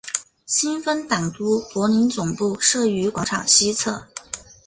[0.47, 4.07] 新芬党都柏林总部设于广场西侧。